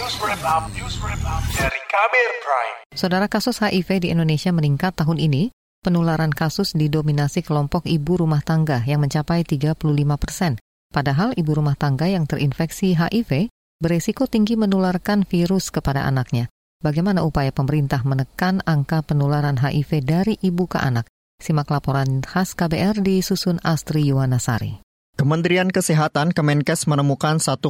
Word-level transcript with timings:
News 0.00 0.16
Wrap 0.24 0.40
Up, 0.48 0.64
News 0.72 0.96
Wrap 1.04 1.20
Up 1.28 1.44
dari 1.60 1.76
Kabir 1.92 2.28
Prime. 2.40 2.76
Saudara 2.96 3.28
kasus 3.28 3.60
HIV 3.60 4.00
di 4.00 4.08
Indonesia 4.08 4.48
meningkat 4.48 4.96
tahun 4.96 5.20
ini. 5.20 5.52
Penularan 5.84 6.32
kasus 6.32 6.72
didominasi 6.72 7.44
kelompok 7.44 7.84
ibu 7.84 8.16
rumah 8.16 8.40
tangga 8.40 8.80
yang 8.88 9.04
mencapai 9.04 9.44
35 9.44 9.76
persen. 10.16 10.56
Padahal 10.88 11.36
ibu 11.36 11.52
rumah 11.52 11.76
tangga 11.76 12.08
yang 12.08 12.24
terinfeksi 12.24 12.96
HIV 12.96 13.52
beresiko 13.76 14.24
tinggi 14.24 14.56
menularkan 14.56 15.28
virus 15.28 15.68
kepada 15.68 16.08
anaknya. 16.08 16.48
Bagaimana 16.80 17.20
upaya 17.20 17.52
pemerintah 17.52 18.00
menekan 18.00 18.64
angka 18.64 19.04
penularan 19.04 19.60
HIV 19.60 20.00
dari 20.00 20.40
ibu 20.40 20.64
ke 20.64 20.80
anak? 20.80 21.12
Simak 21.44 21.68
laporan 21.68 22.24
khas 22.24 22.56
KBR 22.56 23.04
di 23.04 23.20
Susun 23.20 23.60
Astri 23.60 24.08
Yuwanasari. 24.08 24.80
Kementerian 25.20 25.68
Kesehatan 25.68 26.32
Kemenkes 26.32 26.88
menemukan 26.88 27.36
1,9 27.36 27.60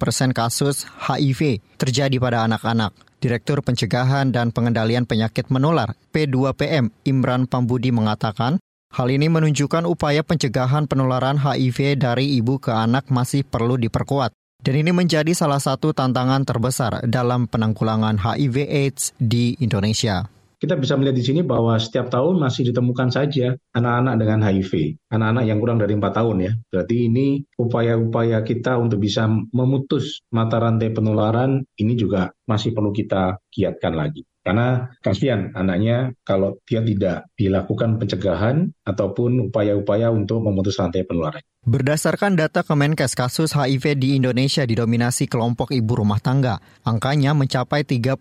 persen 0.00 0.32
kasus 0.32 0.88
HIV 0.88 1.60
terjadi 1.76 2.16
pada 2.16 2.48
anak-anak. 2.48 2.96
Direktur 3.20 3.60
Pencegahan 3.60 4.32
dan 4.32 4.48
Pengendalian 4.48 5.04
Penyakit 5.04 5.52
Menular 5.52 5.92
P2PM 6.08 6.88
Imran 7.04 7.44
Pambudi 7.44 7.92
mengatakan, 7.92 8.56
hal 8.96 9.12
ini 9.12 9.28
menunjukkan 9.28 9.84
upaya 9.84 10.24
pencegahan 10.24 10.88
penularan 10.88 11.36
HIV 11.36 12.00
dari 12.00 12.40
ibu 12.40 12.56
ke 12.56 12.72
anak 12.72 13.12
masih 13.12 13.44
perlu 13.44 13.76
diperkuat. 13.76 14.32
Dan 14.64 14.80
ini 14.80 14.96
menjadi 14.96 15.36
salah 15.36 15.60
satu 15.60 15.92
tantangan 15.92 16.48
terbesar 16.48 17.04
dalam 17.04 17.44
penanggulangan 17.44 18.16
HIV/AIDS 18.16 19.20
di 19.20 19.52
Indonesia 19.60 20.39
kita 20.60 20.76
bisa 20.76 20.92
melihat 21.00 21.16
di 21.16 21.24
sini 21.24 21.40
bahwa 21.40 21.80
setiap 21.80 22.12
tahun 22.12 22.36
masih 22.36 22.68
ditemukan 22.68 23.08
saja 23.08 23.56
anak-anak 23.72 24.14
dengan 24.20 24.44
HIV, 24.44 25.00
anak-anak 25.08 25.44
yang 25.48 25.58
kurang 25.58 25.80
dari 25.80 25.96
empat 25.96 26.12
tahun 26.20 26.36
ya. 26.44 26.52
Berarti 26.68 26.96
ini 27.08 27.26
upaya-upaya 27.56 28.44
kita 28.44 28.76
untuk 28.76 29.00
bisa 29.00 29.24
memutus 29.56 30.20
mata 30.28 30.60
rantai 30.60 30.92
penularan 30.92 31.64
ini 31.80 31.96
juga 31.96 32.28
masih 32.44 32.76
perlu 32.76 32.92
kita 32.92 33.40
giatkan 33.48 33.96
lagi. 33.96 34.29
Karena 34.40 34.88
kasihan 35.04 35.52
anaknya 35.52 36.16
kalau 36.24 36.56
dia 36.64 36.80
tidak 36.80 37.28
dilakukan 37.36 38.00
pencegahan 38.00 38.72
ataupun 38.88 39.52
upaya-upaya 39.52 40.08
untuk 40.08 40.40
memutus 40.40 40.80
rantai 40.80 41.04
penularan. 41.04 41.44
Berdasarkan 41.60 42.40
data 42.40 42.64
Kemenkes, 42.64 43.12
kasus 43.12 43.52
HIV 43.52 44.00
di 44.00 44.16
Indonesia 44.16 44.64
didominasi 44.64 45.28
kelompok 45.28 45.76
ibu 45.76 45.92
rumah 45.92 46.16
tangga. 46.16 46.56
Angkanya 46.88 47.36
mencapai 47.36 47.84
35 47.84 48.16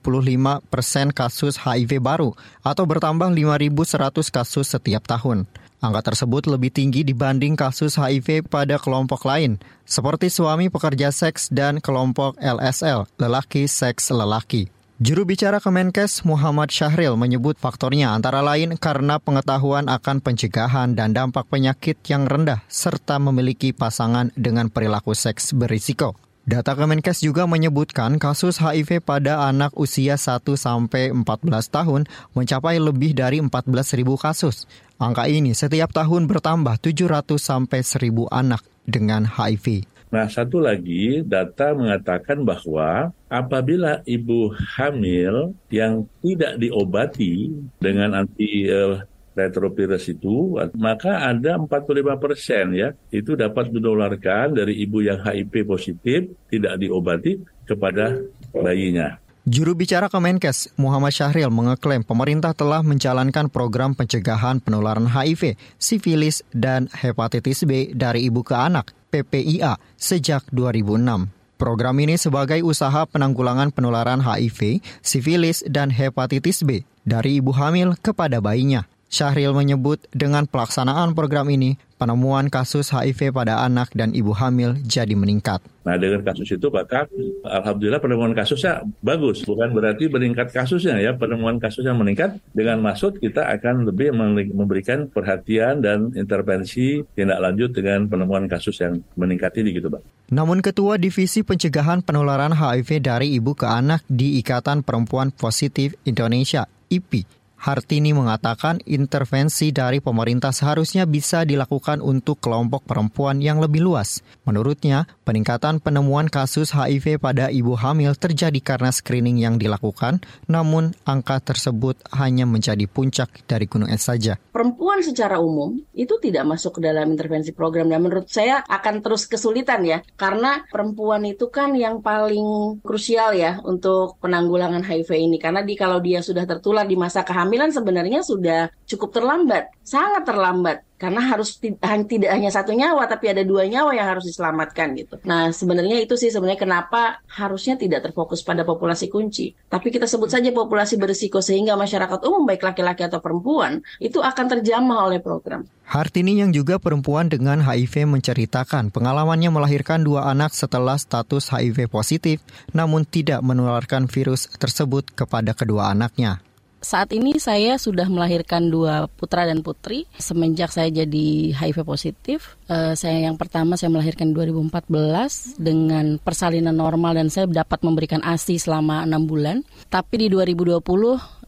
persen 0.68 1.16
kasus 1.16 1.56
HIV 1.56 2.04
baru 2.04 2.36
atau 2.68 2.84
bertambah 2.84 3.32
5.100 3.32 4.28
kasus 4.28 4.68
setiap 4.76 5.08
tahun. 5.08 5.48
Angka 5.80 6.12
tersebut 6.12 6.52
lebih 6.52 6.76
tinggi 6.76 7.08
dibanding 7.08 7.56
kasus 7.56 7.96
HIV 7.96 8.52
pada 8.52 8.76
kelompok 8.76 9.24
lain, 9.24 9.56
seperti 9.88 10.28
suami 10.28 10.68
pekerja 10.68 11.08
seks 11.08 11.48
dan 11.48 11.80
kelompok 11.80 12.36
LSL, 12.44 13.08
lelaki 13.16 13.72
seks 13.72 14.12
lelaki. 14.12 14.68
Juru 15.00 15.24
bicara 15.24 15.64
Kemenkes 15.64 16.28
Muhammad 16.28 16.76
Syahril 16.76 17.16
menyebut 17.16 17.56
faktornya 17.56 18.12
antara 18.12 18.44
lain 18.44 18.76
karena 18.76 19.16
pengetahuan 19.16 19.88
akan 19.88 20.20
pencegahan 20.20 20.92
dan 20.92 21.16
dampak 21.16 21.48
penyakit 21.48 22.04
yang 22.12 22.28
rendah 22.28 22.68
serta 22.68 23.16
memiliki 23.16 23.72
pasangan 23.72 24.28
dengan 24.36 24.68
perilaku 24.68 25.16
seks 25.16 25.56
berisiko. 25.56 26.20
Data 26.44 26.76
Kemenkes 26.76 27.24
juga 27.24 27.48
menyebutkan 27.48 28.20
kasus 28.20 28.60
HIV 28.60 29.00
pada 29.00 29.48
anak 29.48 29.72
usia 29.80 30.20
1 30.20 30.44
sampai 30.60 31.16
14 31.16 31.24
tahun 31.48 32.04
mencapai 32.36 32.76
lebih 32.84 33.16
dari 33.16 33.40
14.000 33.40 34.04
kasus. 34.20 34.68
Angka 35.00 35.32
ini 35.32 35.56
setiap 35.56 35.96
tahun 35.96 36.28
bertambah 36.28 36.76
700 36.76 37.40
sampai 37.40 37.88
1.000 37.88 38.28
anak 38.36 38.68
dengan 38.84 39.24
HIV. 39.24 39.88
Nah, 40.10 40.26
satu 40.26 40.58
lagi 40.58 41.22
data 41.22 41.78
mengatakan 41.78 42.42
bahwa 42.42 43.14
apabila 43.30 44.02
ibu 44.10 44.50
hamil 44.74 45.54
yang 45.70 46.10
tidak 46.26 46.58
diobati 46.58 47.54
dengan 47.78 48.18
anti 48.18 48.66
uh, 48.74 49.06
retrovirus 49.38 50.10
itu, 50.10 50.58
maka 50.74 51.30
ada 51.30 51.62
45 51.62 52.18
persen 52.18 52.66
ya, 52.74 52.90
itu 53.14 53.38
dapat 53.38 53.70
menularkan 53.70 54.58
dari 54.58 54.82
ibu 54.82 55.06
yang 55.06 55.22
HIV 55.22 55.54
positif 55.70 56.26
tidak 56.50 56.82
diobati 56.82 57.38
kepada 57.70 58.18
bayinya. 58.50 59.22
Juru 59.50 59.74
bicara 59.74 60.12
Kemenkes, 60.12 60.70
Muhammad 60.78 61.10
Syahril 61.10 61.50
mengeklaim 61.50 62.06
pemerintah 62.06 62.54
telah 62.54 62.86
menjalankan 62.86 63.50
program 63.50 63.98
pencegahan 63.98 64.62
penularan 64.62 65.10
HIV, 65.10 65.58
sifilis, 65.82 66.46
dan 66.54 66.86
hepatitis 66.92 67.66
B 67.66 67.90
dari 67.96 68.30
ibu 68.30 68.46
ke 68.46 68.54
anak, 68.54 68.94
PPIA, 69.10 69.82
sejak 69.98 70.48
2006. 70.54 71.30
Program 71.60 71.98
ini 72.00 72.16
sebagai 72.16 72.64
usaha 72.64 73.04
penanggulangan 73.04 73.76
penularan 73.76 74.24
HIV, 74.24 74.80
sifilis, 75.04 75.60
dan 75.68 75.92
hepatitis 75.92 76.64
B 76.64 76.88
dari 77.04 77.44
ibu 77.44 77.52
hamil 77.52 78.00
kepada 78.00 78.40
bayinya. 78.40 78.88
Syahril 79.10 79.52
menyebut 79.58 80.00
dengan 80.14 80.46
pelaksanaan 80.46 81.18
program 81.18 81.50
ini, 81.50 81.76
penemuan 82.00 82.48
kasus 82.48 82.96
HIV 82.96 83.36
pada 83.36 83.60
anak 83.68 83.92
dan 83.92 84.16
ibu 84.16 84.32
hamil 84.32 84.80
jadi 84.88 85.12
meningkat. 85.20 85.60
Nah 85.84 86.00
dengan 86.00 86.24
kasus 86.24 86.48
itu 86.48 86.72
maka 86.72 87.12
Alhamdulillah 87.44 88.00
penemuan 88.00 88.32
kasusnya 88.32 88.88
bagus. 89.04 89.44
Bukan 89.44 89.76
berarti 89.76 90.08
meningkat 90.08 90.56
kasusnya 90.56 90.96
ya, 91.04 91.12
penemuan 91.20 91.60
kasusnya 91.60 91.92
meningkat. 91.92 92.40
Dengan 92.56 92.80
maksud 92.80 93.20
kita 93.20 93.52
akan 93.60 93.92
lebih 93.92 94.16
memberikan 94.56 95.12
perhatian 95.12 95.84
dan 95.84 96.16
intervensi 96.16 97.04
tindak 97.14 97.44
lanjut 97.44 97.76
dengan 97.76 98.08
penemuan 98.08 98.48
kasus 98.48 98.80
yang 98.80 99.04
meningkat 99.20 99.52
ini 99.60 99.76
gitu 99.76 99.92
Pak. 99.92 100.32
Namun 100.32 100.64
Ketua 100.64 100.96
Divisi 101.02 101.44
Pencegahan 101.44 102.06
Penularan 102.06 102.56
HIV 102.56 103.02
dari 103.04 103.36
Ibu 103.36 103.58
ke 103.58 103.68
Anak 103.68 104.06
di 104.08 104.38
Ikatan 104.40 104.86
Perempuan 104.86 105.34
Positif 105.34 105.98
Indonesia, 106.06 106.70
IPI, 106.94 107.39
Hartini 107.60 108.16
mengatakan 108.16 108.80
intervensi 108.88 109.76
dari 109.76 110.00
pemerintah 110.00 110.56
seharusnya 110.56 111.04
bisa 111.04 111.44
dilakukan 111.44 112.00
untuk 112.00 112.40
kelompok 112.40 112.88
perempuan 112.88 113.44
yang 113.44 113.60
lebih 113.60 113.84
luas. 113.84 114.24
Menurutnya, 114.48 115.12
peningkatan 115.28 115.84
penemuan 115.84 116.32
kasus 116.32 116.72
HIV 116.72 117.20
pada 117.20 117.52
ibu 117.52 117.76
hamil 117.76 118.16
terjadi 118.16 118.56
karena 118.64 118.96
screening 118.96 119.44
yang 119.44 119.60
dilakukan, 119.60 120.24
namun 120.48 120.96
angka 121.04 121.44
tersebut 121.44 122.00
hanya 122.16 122.48
menjadi 122.48 122.88
puncak 122.88 123.44
dari 123.44 123.68
gunung 123.68 123.92
es 123.92 124.08
saja. 124.08 124.40
Perempuan 124.56 125.04
secara 125.04 125.44
umum 125.44 125.84
itu 125.92 126.16
tidak 126.24 126.48
masuk 126.48 126.80
ke 126.80 126.88
dalam 126.88 127.12
intervensi 127.12 127.52
program 127.52 127.92
dan 127.92 128.00
menurut 128.00 128.32
saya 128.32 128.64
akan 128.72 129.04
terus 129.04 129.28
kesulitan 129.28 129.84
ya, 129.84 130.00
karena 130.16 130.64
perempuan 130.72 131.28
itu 131.28 131.52
kan 131.52 131.76
yang 131.76 132.00
paling 132.00 132.80
krusial 132.80 133.36
ya 133.36 133.60
untuk 133.68 134.16
penanggulangan 134.24 134.88
HIV 134.88 135.12
ini 135.12 135.36
karena 135.44 135.60
di 135.60 135.76
kalau 135.76 136.00
dia 136.00 136.24
sudah 136.24 136.48
tertular 136.48 136.88
di 136.88 136.96
masa 136.96 137.28
kehamilan 137.28 137.49
kehamilan 137.50 137.74
sebenarnya 137.74 138.22
sudah 138.22 138.70
cukup 138.86 139.10
terlambat, 139.10 139.74
sangat 139.82 140.22
terlambat 140.22 140.86
karena 141.02 141.34
harus 141.34 141.58
tidak 141.58 142.30
hanya 142.30 142.52
satu 142.54 142.76
nyawa 142.76 143.08
tapi 143.10 143.32
ada 143.32 143.42
dua 143.42 143.66
nyawa 143.66 143.96
yang 143.98 144.06
harus 144.06 144.30
diselamatkan 144.30 144.94
gitu. 144.94 145.18
Nah 145.26 145.50
sebenarnya 145.50 145.98
itu 145.98 146.14
sih 146.14 146.30
sebenarnya 146.30 146.62
kenapa 146.62 147.26
harusnya 147.26 147.74
tidak 147.74 148.06
terfokus 148.06 148.46
pada 148.46 148.62
populasi 148.62 149.10
kunci, 149.10 149.58
tapi 149.66 149.90
kita 149.90 150.06
sebut 150.06 150.30
saja 150.30 150.54
populasi 150.54 151.02
berisiko 151.02 151.42
sehingga 151.42 151.74
masyarakat 151.74 152.22
umum 152.22 152.46
baik 152.46 152.62
laki-laki 152.62 153.02
atau 153.02 153.18
perempuan 153.18 153.82
itu 153.98 154.22
akan 154.22 154.46
terjamah 154.60 155.10
oleh 155.10 155.18
program. 155.24 155.66
Hartini 155.90 156.38
yang 156.38 156.54
juga 156.54 156.78
perempuan 156.78 157.34
dengan 157.34 157.66
HIV 157.66 158.06
menceritakan 158.06 158.94
pengalamannya 158.94 159.50
melahirkan 159.50 160.06
dua 160.06 160.30
anak 160.30 160.54
setelah 160.54 161.02
status 161.02 161.50
HIV 161.50 161.90
positif, 161.90 162.46
namun 162.78 163.10
tidak 163.10 163.42
menularkan 163.42 164.06
virus 164.06 164.46
tersebut 164.62 165.10
kepada 165.18 165.58
kedua 165.58 165.90
anaknya. 165.90 166.46
Saat 166.80 167.12
ini 167.12 167.36
saya 167.44 167.76
sudah 167.76 168.08
melahirkan 168.08 168.72
dua 168.72 169.12
putra 169.20 169.44
dan 169.44 169.60
putri 169.60 170.08
semenjak 170.16 170.72
saya 170.72 170.88
jadi 170.88 171.52
HIV 171.52 171.84
positif. 171.84 172.56
Uh, 172.72 172.96
saya 172.96 173.28
yang 173.28 173.36
pertama 173.36 173.76
saya 173.76 173.92
melahirkan 173.92 174.32
2014 174.32 175.60
dengan 175.60 176.16
persalinan 176.24 176.80
normal 176.80 177.20
dan 177.20 177.28
saya 177.28 177.52
dapat 177.52 177.84
memberikan 177.84 178.24
ASI 178.24 178.64
selama 178.64 179.04
enam 179.04 179.28
bulan. 179.28 179.68
Tapi 179.92 180.24
di 180.24 180.28
2020 180.32 180.80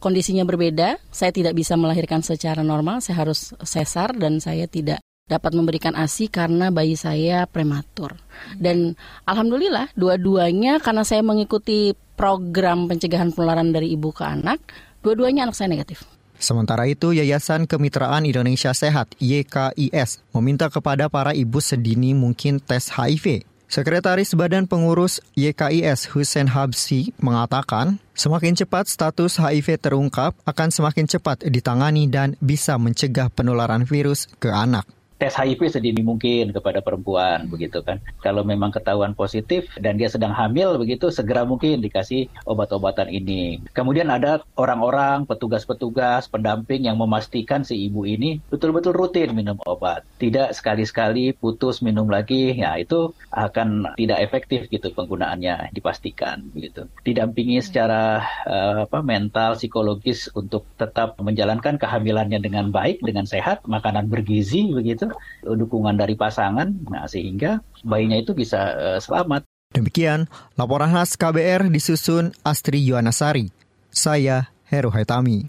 kondisinya 0.04 0.44
berbeda. 0.44 1.00
Saya 1.08 1.32
tidak 1.32 1.56
bisa 1.56 1.80
melahirkan 1.80 2.20
secara 2.20 2.60
normal. 2.60 3.00
Saya 3.00 3.24
harus 3.24 3.56
sesar 3.64 4.12
dan 4.12 4.36
saya 4.36 4.68
tidak 4.68 5.00
dapat 5.32 5.56
memberikan 5.56 5.96
ASI 5.96 6.28
karena 6.28 6.68
bayi 6.68 6.92
saya 6.92 7.48
prematur. 7.48 8.20
Dan 8.60 9.00
alhamdulillah 9.24 9.96
dua-duanya 9.96 10.76
karena 10.84 11.08
saya 11.08 11.24
mengikuti 11.24 11.96
program 12.20 12.84
pencegahan 12.84 13.32
penularan 13.32 13.72
dari 13.72 13.96
ibu 13.96 14.12
ke 14.12 14.28
anak 14.28 14.60
Dua-duanya 15.02 15.50
anak 15.50 15.58
saya 15.58 15.68
negatif. 15.68 16.06
Sementara 16.38 16.86
itu, 16.90 17.14
Yayasan 17.14 17.70
Kemitraan 17.70 18.26
Indonesia 18.26 18.74
Sehat 18.74 19.14
(YKIS) 19.18 20.22
meminta 20.34 20.66
kepada 20.66 21.06
para 21.06 21.34
ibu 21.34 21.62
sedini 21.62 22.14
mungkin 22.14 22.58
tes 22.58 22.90
HIV. 22.90 23.46
Sekretaris 23.72 24.36
Badan 24.36 24.68
Pengurus 24.68 25.22
YKIS 25.32 26.12
Hussein 26.12 26.44
Habsi 26.44 27.16
mengatakan, 27.18 27.96
semakin 28.12 28.52
cepat 28.52 28.84
status 28.84 29.40
HIV 29.40 29.80
terungkap 29.80 30.36
akan 30.44 30.68
semakin 30.68 31.08
cepat 31.08 31.48
ditangani 31.48 32.04
dan 32.04 32.36
bisa 32.36 32.76
mencegah 32.76 33.32
penularan 33.32 33.88
virus 33.88 34.28
ke 34.36 34.52
anak. 34.52 34.84
Tes 35.22 35.38
HIV 35.38 35.70
sedini 35.70 36.02
mungkin 36.02 36.50
kepada 36.50 36.82
perempuan 36.82 37.46
begitu 37.46 37.78
kan. 37.86 38.02
Kalau 38.26 38.42
memang 38.42 38.74
ketahuan 38.74 39.14
positif 39.14 39.70
dan 39.78 39.94
dia 39.94 40.10
sedang 40.10 40.34
hamil 40.34 40.74
begitu 40.82 41.14
segera 41.14 41.46
mungkin 41.46 41.78
dikasih 41.78 42.26
obat-obatan 42.42 43.06
ini. 43.06 43.62
Kemudian 43.70 44.10
ada 44.10 44.42
orang-orang 44.58 45.22
petugas-petugas 45.30 46.26
pendamping 46.26 46.90
yang 46.90 46.98
memastikan 46.98 47.62
si 47.62 47.86
ibu 47.86 48.02
ini 48.02 48.42
betul-betul 48.50 48.90
rutin 48.90 49.30
minum 49.30 49.62
obat. 49.62 50.02
Tidak 50.18 50.50
sekali-sekali 50.50 51.38
putus 51.38 51.86
minum 51.86 52.10
lagi, 52.10 52.58
ya 52.58 52.74
itu 52.74 53.14
akan 53.30 53.94
tidak 53.94 54.26
efektif 54.26 54.66
gitu 54.74 54.90
penggunaannya 54.90 55.70
dipastikan 55.70 56.50
begitu. 56.50 56.90
Didampingi 57.06 57.62
secara 57.62 58.26
uh, 58.42 58.90
apa 58.90 58.98
mental, 59.06 59.54
psikologis 59.54 60.26
untuk 60.34 60.66
tetap 60.74 61.14
menjalankan 61.22 61.78
kehamilannya 61.78 62.42
dengan 62.42 62.74
baik, 62.74 62.98
dengan 63.06 63.22
sehat, 63.22 63.62
makanan 63.70 64.10
bergizi 64.10 64.66
begitu 64.74 65.11
dukungan 65.42 65.96
dari 65.96 66.14
pasangan, 66.18 66.72
nah 66.88 67.06
sehingga 67.06 67.60
bayinya 67.82 68.18
itu 68.18 68.32
bisa 68.32 68.74
uh, 68.74 68.98
selamat. 68.98 69.46
Demikian 69.72 70.28
laporan 70.60 70.92
khas 70.92 71.16
KBR 71.16 71.72
disusun 71.72 72.36
Astri 72.44 72.84
Yuwanasari. 72.84 73.48
Saya 73.88 74.52
Heru 74.68 74.92
Haitami. 74.92 75.48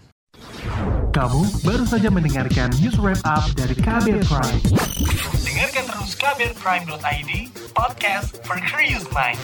Kamu 1.13 1.45
baru 1.61 1.85
saja 1.85 2.09
mendengarkan 2.09 2.73
news 2.81 2.97
wrap 2.97 3.21
up 3.21 3.45
dari 3.53 3.77
KBR 3.77 4.25
Prime. 4.25 4.61
Dengarkan 5.45 5.83
terus 5.85 6.11
kbrprime.id, 6.17 7.31
podcast 7.77 8.41
for 8.41 8.57
curious 8.65 9.05
mind. 9.13 9.37